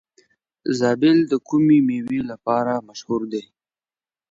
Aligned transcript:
زابل 0.79 1.17
د 1.31 1.33
کومې 1.47 1.79
میوې 1.87 2.21
لپاره 2.31 2.73
مشهور 2.87 3.21
دی؟ 3.31 3.43